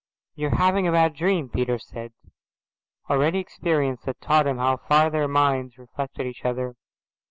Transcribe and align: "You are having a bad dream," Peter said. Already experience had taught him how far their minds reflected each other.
"You 0.33 0.47
are 0.47 0.55
having 0.55 0.87
a 0.87 0.91
bad 0.91 1.13
dream," 1.13 1.47
Peter 1.47 1.77
said. 1.77 2.11
Already 3.07 3.37
experience 3.37 4.05
had 4.05 4.19
taught 4.19 4.47
him 4.47 4.57
how 4.57 4.77
far 4.77 5.11
their 5.11 5.27
minds 5.27 5.77
reflected 5.77 6.25
each 6.25 6.43
other. 6.43 6.73